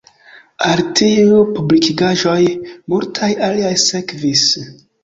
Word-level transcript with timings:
Al 0.69 0.79
tiuj 0.99 1.43
publikigaĵoj 1.59 2.41
multaj 2.95 3.33
aliaj 3.51 3.77
sekvis. 3.89 4.53